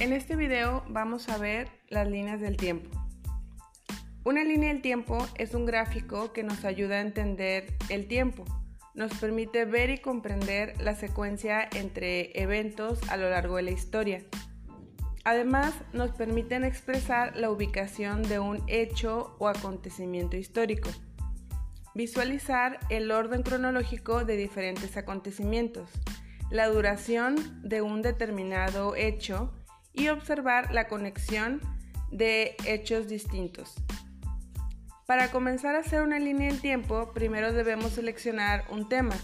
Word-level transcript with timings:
En 0.00 0.14
este 0.14 0.34
video 0.34 0.82
vamos 0.88 1.28
a 1.28 1.36
ver 1.36 1.68
las 1.90 2.08
líneas 2.08 2.40
del 2.40 2.56
tiempo. 2.56 2.88
Una 4.24 4.42
línea 4.44 4.72
del 4.72 4.80
tiempo 4.80 5.28
es 5.36 5.52
un 5.52 5.66
gráfico 5.66 6.32
que 6.32 6.42
nos 6.42 6.64
ayuda 6.64 6.94
a 6.94 7.00
entender 7.02 7.74
el 7.90 8.08
tiempo. 8.08 8.46
Nos 8.94 9.12
permite 9.18 9.66
ver 9.66 9.90
y 9.90 9.98
comprender 9.98 10.80
la 10.80 10.94
secuencia 10.94 11.68
entre 11.74 12.32
eventos 12.40 13.06
a 13.10 13.18
lo 13.18 13.28
largo 13.28 13.56
de 13.56 13.62
la 13.64 13.72
historia. 13.72 14.24
Además, 15.24 15.74
nos 15.92 16.12
permiten 16.12 16.64
expresar 16.64 17.36
la 17.36 17.50
ubicación 17.50 18.22
de 18.22 18.38
un 18.38 18.62
hecho 18.68 19.36
o 19.38 19.48
acontecimiento 19.48 20.38
histórico. 20.38 20.88
Visualizar 21.94 22.80
el 22.88 23.10
orden 23.10 23.42
cronológico 23.42 24.24
de 24.24 24.38
diferentes 24.38 24.96
acontecimientos, 24.96 25.90
la 26.50 26.68
duración 26.68 27.36
de 27.62 27.82
un 27.82 28.00
determinado 28.00 28.96
hecho 28.96 29.52
y 29.92 30.08
observar 30.08 30.72
la 30.72 30.88
conexión 30.88 31.60
de 32.10 32.56
hechos 32.66 33.08
distintos. 33.08 33.74
Para 35.06 35.30
comenzar 35.30 35.74
a 35.74 35.80
hacer 35.80 36.02
una 36.02 36.18
línea 36.18 36.48
del 36.48 36.60
tiempo, 36.60 37.10
primero 37.12 37.52
debemos 37.52 37.92
seleccionar 37.92 38.64
un 38.70 38.88
tema, 38.88 39.16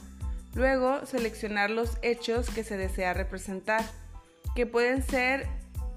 luego 0.55 1.07
seleccionar 1.07 1.71
los 1.71 1.99
hechos 2.03 2.51
que 2.51 2.65
se 2.65 2.77
desea 2.77 3.15
representar, 3.15 3.85
que 4.57 4.67
pueden 4.67 5.03
ser 5.03 5.47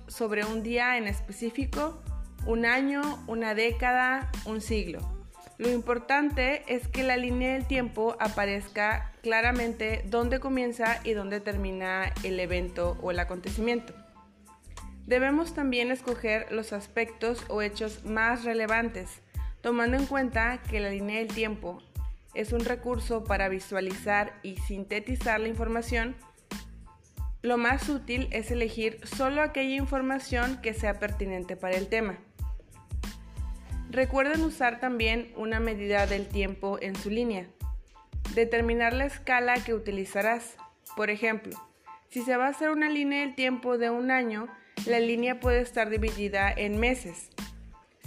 sobre 0.08 0.46
un 0.46 0.62
día 0.62 0.98
en 0.98 1.08
específico, 1.08 2.04
un 2.46 2.66
año, 2.66 3.02
una 3.28 3.56
década, 3.56 4.32
un 4.46 4.62
siglo. 4.62 5.00
Lo 5.58 5.70
importante 5.70 6.64
es 6.68 6.88
que 6.88 7.04
la 7.04 7.18
línea 7.18 7.54
del 7.54 7.66
tiempo 7.66 8.16
aparezca 8.20 9.12
claramente 9.22 10.04
dónde 10.06 10.40
comienza 10.40 11.02
y 11.04 11.14
dónde 11.14 11.42
termina 11.42 12.14
el 12.24 12.40
evento 12.40 12.98
o 13.02 13.12
el 13.12 13.20
acontecimiento. 13.20 13.94
Debemos 15.10 15.56
también 15.56 15.90
escoger 15.90 16.52
los 16.52 16.72
aspectos 16.72 17.44
o 17.48 17.64
hechos 17.64 18.06
más 18.06 18.44
relevantes, 18.44 19.24
tomando 19.60 19.98
en 19.98 20.06
cuenta 20.06 20.62
que 20.70 20.80
la 20.80 20.92
línea 20.92 21.18
del 21.18 21.30
tiempo 21.30 21.82
es 22.36 22.54
un 22.54 22.60
recurso 22.60 23.24
para 23.24 23.50
visualizar 23.50 24.40
y 24.44 24.58
sintetizar 24.58 25.40
la 25.40 25.48
información. 25.48 26.16
Lo 27.42 27.58
más 27.58 27.90
útil 27.90 28.28
es 28.30 28.52
elegir 28.52 29.00
solo 29.04 29.42
aquella 29.42 29.78
información 29.78 30.62
que 30.62 30.76
sea 30.76 31.00
pertinente 31.00 31.56
para 31.56 31.76
el 31.76 31.88
tema. 31.88 32.20
Recuerden 33.90 34.44
usar 34.44 34.80
también 34.80 35.34
una 35.36 35.60
medida 35.60 36.06
del 36.06 36.28
tiempo 36.28 36.78
en 36.84 36.96
su 36.96 37.10
línea. 37.10 37.48
Determinar 38.36 38.94
la 38.94 39.06
escala 39.06 39.56
que 39.56 39.74
utilizarás. 39.74 40.56
Por 40.96 41.10
ejemplo, 41.10 41.58
si 42.10 42.22
se 42.22 42.38
va 42.38 42.46
a 42.46 42.50
hacer 42.50 42.70
una 42.70 42.90
línea 42.90 43.22
del 43.22 43.34
tiempo 43.34 43.80
de 43.80 43.90
un 43.90 44.12
año, 44.12 44.48
la 44.86 45.00
línea 45.00 45.40
puede 45.40 45.62
estar 45.62 45.90
dividida 45.90 46.52
en 46.52 46.80
meses. 46.80 47.30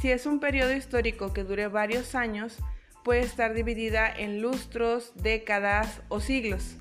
Si 0.01 0.11
es 0.11 0.27
un 0.27 0.41
periodo 0.41 0.73
histórico 0.73 1.33
que 1.33 1.45
dure 1.45 1.69
varios 1.69 2.15
años, 2.15 2.59
puede 3.05 3.21
estar 3.21 3.55
dividida 3.55 4.13
en 4.13 4.41
lustros, 4.41 5.13
décadas 5.15 6.03
o 6.09 6.21
siglos. 6.21 6.77